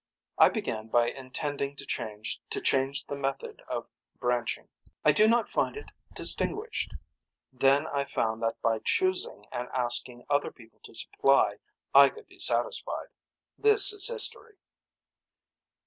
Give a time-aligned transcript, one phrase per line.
[0.39, 3.85] I began by intending to change to change the method of
[4.15, 4.67] branching.
[5.05, 6.95] I do not find it distinguished.
[7.53, 11.59] Then I found that by choosing and asking other people to supply
[11.93, 13.09] I could be satisfied.
[13.59, 14.55] This is history.